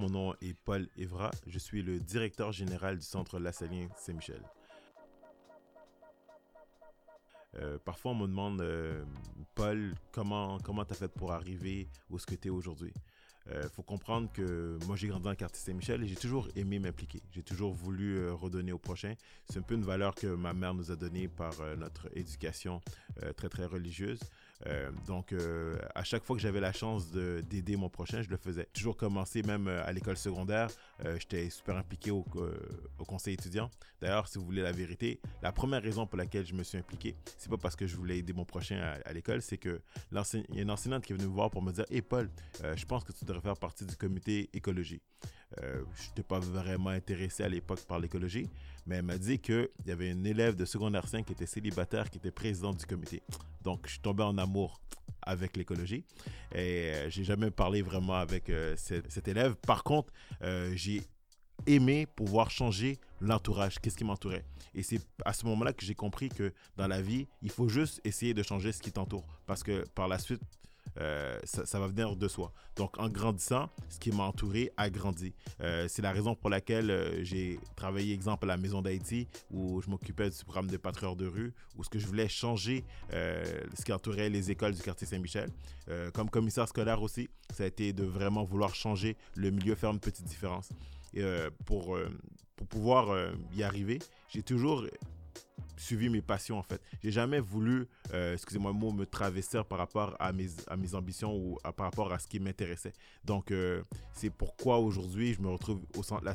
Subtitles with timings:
[0.00, 1.30] Mon nom est Paul Evra.
[1.46, 4.40] Je suis le directeur général du Centre Lassalien Saint-Michel.
[7.58, 9.04] Euh, parfois, on me demande, euh,
[9.54, 12.94] Paul, comment comment as fait pour arriver où ce que tu es aujourd'hui?
[13.50, 16.78] Euh, faut comprendre que moi, j'ai grandi dans le quartier Saint-Michel et j'ai toujours aimé
[16.78, 17.20] m'impliquer.
[17.30, 19.12] J'ai toujours voulu redonner au prochain.
[19.50, 22.80] C'est un peu une valeur que ma mère nous a donnée par notre éducation
[23.36, 24.20] très, très religieuse.
[24.66, 28.36] Euh, donc, euh, à chaque fois que j'avais la chance d'aider mon prochain, je le
[28.36, 28.66] faisais.
[28.72, 30.68] Toujours commencé, même euh, à l'école secondaire,
[31.18, 32.24] j'étais super impliqué au,
[33.00, 33.70] au conseil étudiant.
[34.00, 37.16] D'ailleurs, si vous voulez la vérité, la première raison pour laquelle je me suis impliqué,
[37.36, 39.80] c'est pas parce que je voulais aider mon prochain à, l'école, c'est que
[40.12, 42.30] il y a une enseignante qui est venue me voir pour me dire Hey Paul,
[42.62, 45.00] je pense que tu devrais faire partie du comité écologie.
[45.60, 48.48] je n'étais pas vraiment intéressé à l'époque par l'écologie,
[48.86, 52.10] mais elle m'a dit qu'il y avait une élève de secondaire 5 qui était célibataire,
[52.10, 53.22] qui était présidente du comité.
[53.62, 54.80] Donc, je suis tombé en amour
[55.22, 56.04] avec l'écologie.
[56.52, 59.54] Et euh, j'ai jamais parlé vraiment avec euh, cet, élève.
[59.56, 61.02] Par contre, euh, j'ai
[61.66, 64.44] aimé pouvoir changer l'entourage, qu'est-ce qui m'entourait.
[64.74, 68.00] Et c'est à ce moment-là que j'ai compris que dans la vie, il faut juste
[68.04, 69.26] essayer de changer ce qui t'entoure.
[69.46, 70.42] Parce que par la suite,
[70.98, 72.52] euh, ça, va venir de soi.
[72.76, 75.34] Donc, en grandissant, ce qui m'a entouré a grandi.
[75.60, 79.80] Euh, c'est la raison pour laquelle euh, j'ai travaillé, exemple, à la Maison d'Haïti, où
[79.82, 83.84] je m'occupais du programme de patrouilleurs de rue, où ce que je voulais changer ce
[83.84, 85.50] qui entourait les écoles du quartier Saint-Michel.
[86.12, 90.00] comme commissaire scolaire aussi, ça a été de vraiment vouloir changer le milieu, faire une
[90.00, 90.70] petite différence.
[91.14, 91.24] Et,
[91.64, 91.98] pour,
[92.56, 94.84] pour pouvoir y arriver, j'ai toujours
[95.80, 96.80] suivi mes passions en fait.
[97.02, 100.94] J'ai jamais voulu, euh, excusez-moi le mot, me travestir par rapport à mes, à mes
[100.94, 102.92] ambitions ou par rapport à ce qui m'intéressait.
[103.24, 106.34] Donc euh, c'est pourquoi aujourd'hui je me retrouve au centre La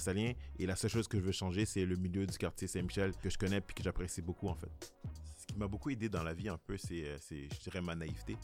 [0.59, 3.29] et la seule chose que je veux changer c'est le milieu du quartier Saint-Michel que
[3.29, 4.93] je connais et que j'apprécie beaucoup en fait.
[5.37, 7.95] Ce qui m'a beaucoup aidé dans la vie un peu c'est, euh, je dirais, ma
[7.95, 8.37] naïveté.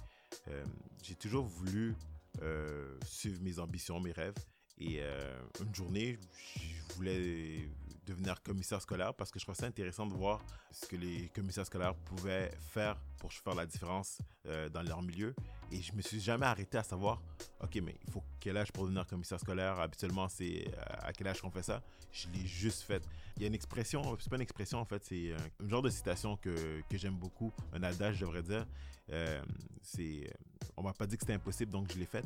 [1.04, 1.96] j'ai toujours voulu
[3.06, 4.36] suivre mes ambitions, mes rêves.
[4.82, 5.02] Et
[5.62, 6.18] une journée,
[6.56, 7.70] je voulais
[8.06, 11.66] devenir commissaire scolaire parce que je trouvais ça intéressant de voir ce que les commissaires
[11.66, 15.36] scolaires pouvaient faire pour faire la différence euh, dans leur milieu.
[15.72, 17.22] Et je me suis jamais arrêté à savoir,
[17.62, 19.80] OK, mais il faut quel âge pour devenir commissaire scolaire?
[19.80, 21.82] Habituellement, c'est euh, à quel âge qu'on fait ça?
[22.12, 23.08] Je l'ai juste fait.
[23.38, 25.90] Il y a une expression, c'est pas une expression en fait, c'est un, genre de
[25.90, 28.66] citation que, que j'aime beaucoup, un adage, je devrais dire.
[29.12, 29.42] Euh,
[29.82, 30.30] c'est,
[30.78, 32.26] on m'a pas dit que c'était impossible, donc je l'ai fait.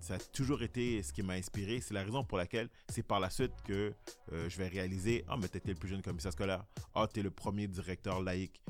[0.00, 1.80] ça a toujours été ce qui m'a inspiré.
[1.80, 3.92] C'est la raison pour laquelle c'est par la suite que
[4.32, 6.64] je vais réaliser, ah, mais t'étais le plus jeune commissaire scolaire.
[6.94, 8.60] Ah, t'es le premier directeur laïque.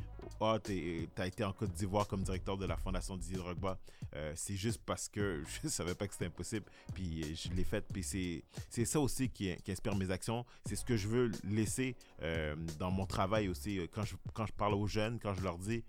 [0.41, 3.79] Ah, t'as été en Côte d'Ivoire comme directeur de la Fondation Didier Drogba.
[4.15, 7.65] Euh, c'est juste parce que je savais pas que c'était impossible, puis euh, je l'ai
[7.65, 7.85] fait.
[7.93, 10.45] Puis c'est ça aussi qui, inspire mes actions.
[10.67, 13.81] C'est ce que je veux laisser euh, dans mon travail aussi.
[13.93, 15.85] Quand je, quand je parle aux jeunes, quand je leur dis,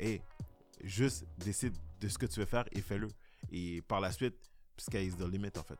[0.00, 0.20] hé,
[0.82, 3.08] juste décide de ce que tu veux faire et fais-le.
[3.50, 4.36] Et par la suite,
[4.76, 5.78] sky is the limit en fait.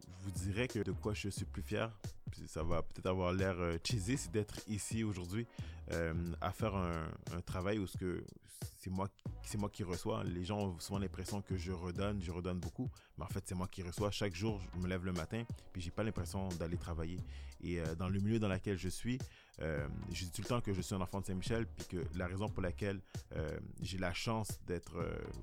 [0.00, 1.90] Je vous dirais que de quoi je suis plus fier,
[2.46, 5.46] ça va peut-être avoir l'air euh, cheesy, c'est d'être ici aujourd'hui
[5.90, 7.08] euh, à faire un,
[7.44, 7.86] travail où
[8.82, 9.08] c'est moi,
[9.58, 10.24] moi qui reçois.
[10.24, 13.54] Les gens ont souvent l'impression que je redonne, je redonne beaucoup, mais en fait c'est
[13.54, 14.10] moi qui reçois.
[14.10, 17.18] Chaque jour, je me lève le matin, puis j'ai pas l'impression d'aller travailler.
[17.62, 19.18] Et euh, dans le milieu dans lequel je suis,
[19.60, 22.18] euh, je dis tout le temps que je suis un enfant de Saint-Michel, puis que
[22.18, 23.00] la raison pour laquelle
[23.36, 24.94] euh, j'ai la chance d'être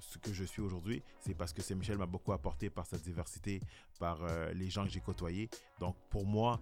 [0.01, 3.61] ce que je suis aujourd'hui, c'est parce que Saint-Michel m'a beaucoup apporté par sa diversité,
[3.99, 4.19] par
[4.53, 5.49] les gens que j'ai côtoyés.
[5.79, 6.59] Donc pour moi,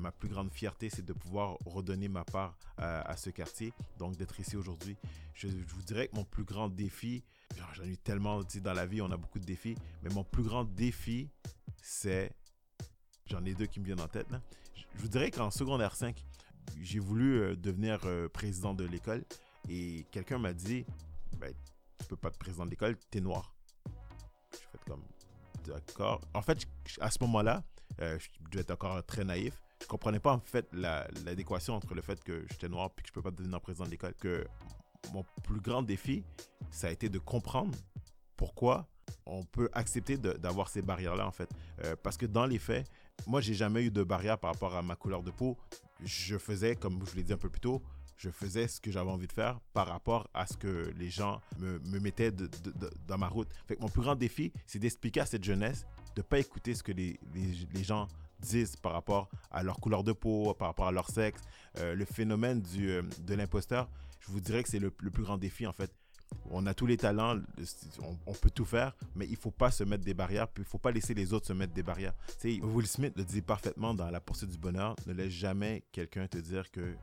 [0.00, 4.38] ma plus grande fierté, c'est de pouvoir redonner ma part à, ce quartier, donc d'être
[4.40, 4.96] ici aujourd'hui.
[5.34, 7.24] Je, vous dirais mon plus grand défi,
[7.74, 10.42] j'en ai tellement dit dans la vie, on a beaucoup de défis, mais mon plus
[10.42, 11.28] grand défi,
[11.82, 12.32] c'est,
[13.26, 14.28] j'en ai deux qui me viennent en tête.
[14.74, 16.24] Je vous dirais qu'en secondaire 5,
[16.80, 19.24] j'ai voulu euh, devenir euh, président de l'école
[19.68, 20.84] et quelqu'un m'a dit
[21.38, 21.52] ben,
[21.98, 23.54] Tu peux pas être président de l'école, tu es noir.
[24.52, 25.02] Je fais comme
[25.66, 26.20] D'accord.
[26.34, 26.66] En fait,
[27.00, 27.62] à ce moment-là,
[28.00, 29.60] euh, je devais être encore très naïf.
[29.82, 33.12] Je comprenais pas en fait l'adéquation entre le fait que j'étais noir et que je
[33.12, 34.14] peux pas devenir président de l'école.
[34.14, 34.46] Que
[35.12, 36.24] mon plus grand défi,
[36.70, 37.76] ça a été de comprendre
[38.36, 38.88] pourquoi
[39.26, 41.50] on peut accepter d'avoir ces barrières-là, en fait.
[42.02, 42.88] parce que dans les faits,
[43.26, 45.58] moi, j'ai jamais eu de barrière par rapport à ma couleur de peau
[46.04, 47.82] je faisais, comme je vous l'ai dit un peu plus tôt,
[48.16, 51.40] je faisais ce que j'avais envie de faire par rapport à ce que les gens
[51.58, 53.48] me, mettaient dans ma route.
[53.80, 56.92] Mon plus grand défi, c'est d'expliquer à cette jeunesse de ne pas écouter ce que
[56.92, 57.18] les,
[57.82, 58.08] gens
[58.40, 61.42] disent par rapport à leur couleur de peau, par rapport à leur sexe,
[61.78, 63.88] euh, le phénomène du, euh, de l'imposteur.
[64.20, 65.90] Je vous dirais que c'est le, le, plus grand défi en fait
[66.50, 67.38] on a tous les talents,
[68.26, 70.78] on, peut tout faire, mais il faut pas se mettre des barrières, puis il faut
[70.78, 72.14] pas laisser les autres se mettre des barrières.
[72.44, 76.38] Will Smith le dit parfaitement dans La poursuite du bonheur, ne laisse jamais quelqu'un te
[76.38, 76.94] dire que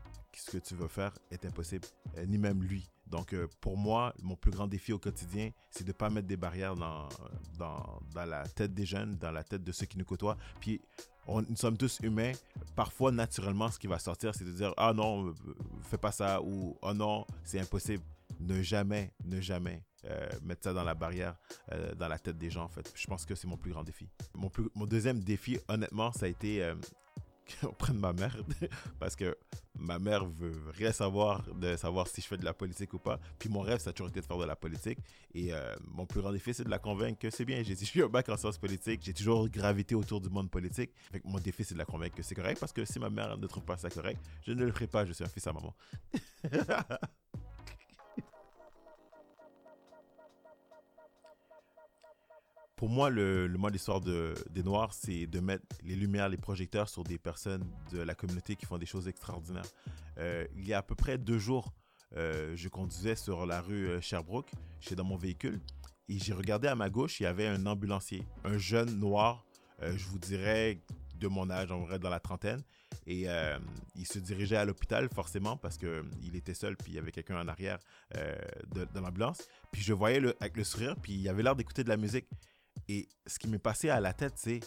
[0.41, 1.87] ce que tu veux faire est impossible,
[2.17, 2.89] euh, ni même lui.
[3.07, 6.27] Donc, euh, pour moi, mon plus grand défi au quotidien, c'est de ne pas mettre
[6.27, 7.07] des barrières dans,
[7.57, 10.37] dans, dans, la tête des jeunes, dans la tête de ceux qui nous côtoient.
[10.59, 10.81] Puis,
[11.27, 12.31] on, nous sommes tous humains.
[12.75, 15.33] Parfois, naturellement, ce qui va sortir, c'est de dire Ah non,
[15.83, 18.03] fais pas ça, ou Oh non, c'est impossible.
[18.39, 21.35] Ne jamais, ne jamais euh, mettre ça dans la barrière,
[21.71, 22.91] euh, dans la tête des gens, en fait.
[22.95, 24.07] Je pense que c'est mon plus grand défi.
[24.35, 26.75] Mon, plus, mon deuxième défi, honnêtement, ça a été euh,
[27.63, 28.37] auprès de ma mère,
[28.99, 29.37] parce que
[29.75, 33.19] ma mère veut rien savoir de savoir si je fais de la politique ou pas.
[33.37, 34.99] Puis mon rêve, ça a toujours été de faire de la politique.
[35.33, 35.51] Et
[35.87, 37.61] mon plus grand défi, c'est de la convaincre que c'est bien.
[37.63, 39.01] J'ai eu un bac en sciences politiques.
[39.03, 40.91] J'ai toujours gravité autour du monde politique.
[41.23, 43.45] mon défi, c'est de la convaincre que c'est correct, parce que si ma mère ne
[43.45, 45.05] trouve pas ça correct, je ne le ferai pas.
[45.05, 45.75] Je suis un fils à maman.
[52.77, 56.37] pour moi, le, le mot d'histoire de, des Noirs, c'est de mettre les lumières, les
[56.37, 59.65] projecteurs sur des personnes de la communauté qui font des choses extraordinaires.
[60.19, 61.73] Euh, il y a à peu près deux jours,
[62.15, 65.59] euh, je conduisais sur la rue euh, Sherbrooke, j'étais dans mon véhicule,
[66.07, 69.43] et j'ai regardé à ma gauche, il y avait un ambulancier, un jeune noir,
[69.81, 70.79] je vous dirais
[71.15, 72.61] de mon âge, en vrai, dans la trentaine,
[73.07, 73.25] et
[73.95, 77.41] il se dirigeait à l'hôpital forcément parce qu'il était seul puis il y avait quelqu'un
[77.41, 77.77] en arrière
[78.13, 79.47] de, de l'ambulance.
[79.71, 82.27] Puis je voyais avec le sourire puis il avait l'air d'écouter de la musique.
[82.87, 84.59] Et ce qui m'est passé à la tête, c'est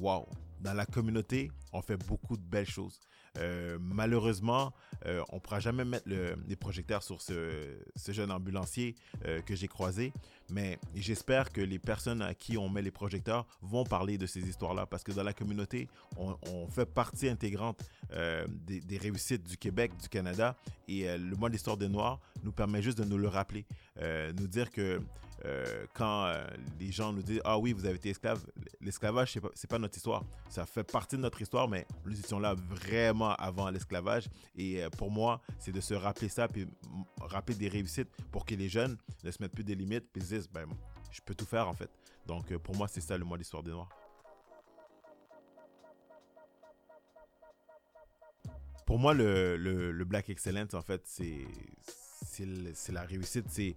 [0.00, 0.26] waouh,
[0.60, 3.00] dans la communauté, on fait beaucoup de belles choses.
[3.38, 4.72] Euh, malheureusement,
[5.04, 7.76] euh, on ne pourra jamais mettre les projecteurs sur ce,
[8.08, 8.94] jeune ambulancier
[9.26, 10.12] euh, que j'ai croisé,
[10.50, 14.48] mais j'espère que les personnes à qui on met les projecteurs vont parler de ces
[14.48, 20.08] histoires-là, parce que dans la communauté, on, fait partie intégrante des, réussites du Québec, du
[20.08, 20.56] Canada,
[20.88, 23.66] et le mois d'histoire des Noirs nous permet juste de nous le rappeler,
[24.00, 25.00] nous dire que
[25.44, 26.46] euh, quand euh,
[26.80, 28.44] les gens nous disent Ah oui, vous avez été esclave,
[28.80, 30.24] l'esclavage, c'est pas, pas notre histoire.
[30.48, 34.28] Ça fait partie de notre histoire, mais nous étions là vraiment avant l'esclavage.
[34.56, 36.66] Et euh, pour moi, c'est de se rappeler ça, puis
[37.20, 40.34] rappeler des réussites pour que les jeunes ne se mettent plus des limites, puis se
[40.34, 40.66] disent ben,
[41.10, 41.90] Je peux tout faire en fait.
[42.26, 43.90] Donc pour moi, c'est ça le mois d'histoire des Noirs.
[48.86, 53.46] Pour moi, le, le, Black Excellence, en fait, c'est la réussite.
[53.48, 53.76] C'est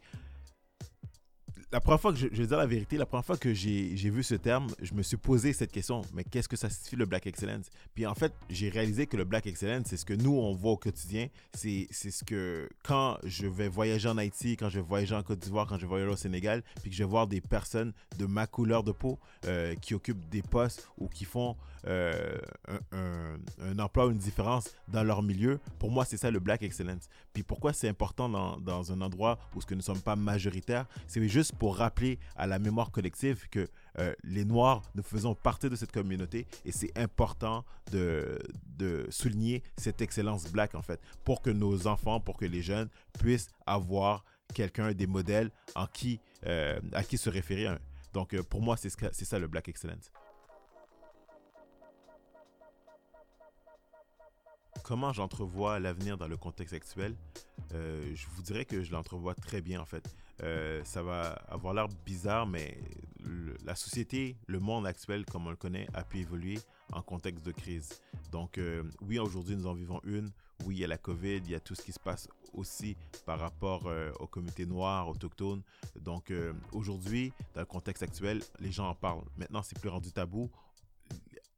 [1.71, 4.10] la première fois que je, je, vais dire la vérité, la première fois que j'ai
[4.10, 7.06] vu ce terme, je me suis posé cette question, mais qu'est-ce que ça signifie le
[7.06, 7.69] Black Excellence?
[7.94, 10.71] Puis en fait, j'ai réalisé que le Black Excellence, c'est ce que nous, on voit
[10.71, 11.27] au quotidien.
[11.54, 15.39] C'est ce que quand je vais voyager en Haïti, quand je vais voyager en Côte
[15.39, 18.25] d'Ivoire, quand je vais voyager au Sénégal, puis que je vais voir des personnes de
[18.25, 21.56] ma couleur de peau euh, qui occupent des postes ou qui font
[21.88, 22.38] euh,
[22.92, 26.62] un, un, emploi ou une différence dans leur milieu, pour moi, c'est ça le Black
[26.62, 27.07] Excellence.
[27.31, 30.16] Puis pourquoi c'est important dans, dans, un endroit où ce que nous ne sommes pas
[30.16, 33.67] majoritaires, c'est juste pour rappeler à la mémoire collective que
[34.00, 38.39] euh, les Noirs, nous faisons partie de cette communauté et c'est important de,
[38.77, 42.89] de, souligner cette excellence black en fait, pour que nos enfants, pour que les jeunes
[43.19, 44.23] puissent avoir
[44.56, 47.67] quelqu'un, des modèles en qui, euh, à qui se référer.
[48.13, 50.11] Donc euh, pour moi, c'est ça le Black Excellence.
[54.83, 57.15] Comment j'entrevois l'avenir dans le contexte actuel?
[57.71, 60.15] Je vous dirais que je l'entrevois très bien en fait.
[60.44, 62.77] Euh, ça va avoir l'air bizarre, mais
[63.65, 66.59] la société, le monde actuel comme on le connaît, a pu évoluer
[66.94, 68.01] en contexte de crise.
[68.31, 70.30] Donc euh, oui, aujourd'hui nous en vivons une.
[70.65, 72.97] Oui, il y a la COVID, il y a tout ce qui se passe aussi
[73.25, 75.61] par rapport euh, aux communautés noires, autochtones.
[76.02, 76.33] Donc
[76.71, 79.23] aujourd'hui, dans le contexte actuel, les gens en parlent.
[79.37, 80.49] Maintenant, c'est plus rendu tabou.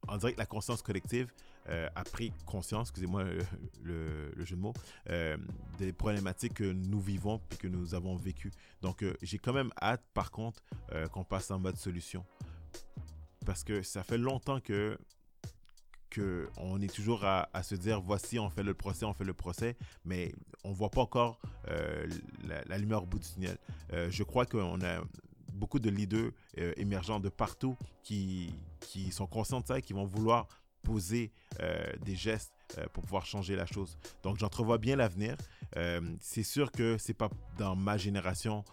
[0.08, 1.32] On dirait que la conscience collective
[1.72, 3.24] euh, a pris conscience, excusez-moi
[3.82, 4.74] le, jeu de mots,
[5.10, 5.38] euh,
[5.78, 8.51] des problématiques que nous vivons puis que nous avons vécues.
[8.82, 10.62] Donc, euh, j'ai quand même hâte, par contre,
[11.12, 12.25] qu'on passe en mode solution.
[13.46, 14.98] Parce que ça fait longtemps que
[16.10, 16.50] que
[16.82, 20.34] est toujours à, se dire voici on fait le procès on fait le procès mais
[20.66, 21.40] on voit pas encore
[22.44, 23.58] la, la, lumière au bout du tunnel
[24.10, 25.01] je crois qu'on a
[25.54, 26.32] beaucoup de leaders
[26.75, 30.50] émergents de partout qui, qui sont conscients de ça et qui vont vouloir
[30.83, 33.98] poser euh, des gestes euh, pour pouvoir changer la chose.
[34.24, 35.36] Donc j'entrevois bien l'avenir.
[35.78, 38.63] Euh, c'est sûr que c'est pas dans ma génération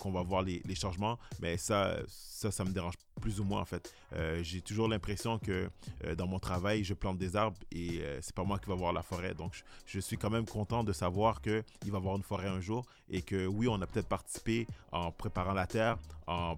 [0.00, 3.64] qu'on va voir les, changements, mais ça, ça, ça me dérange plus ou moins en
[3.64, 3.94] fait.
[4.42, 5.70] J'ai toujours l'impression que
[6.18, 9.02] dans mon travail, je plante des arbres et c'est pas moi qui va voir la
[9.02, 9.32] forêt.
[9.32, 12.60] Donc je, suis quand même content de savoir qu'il va y avoir une forêt un
[12.60, 16.56] jour et que oui, on a peut-être participé en préparant la terre, en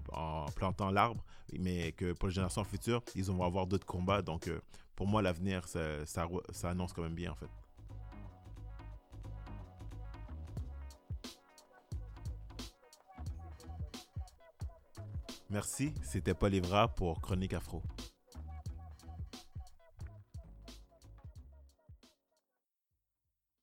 [0.55, 1.23] plantant l'arbre,
[1.59, 4.23] mais que pour les générations futures, ils vont avoir d'autres combats.
[4.23, 4.49] Donc
[4.97, 6.25] pour moi, l'avenir, ça,
[6.63, 7.45] annonce quand même bien, en fait.
[15.51, 17.83] Merci, c'était Paul Evra pour Chronique Afro.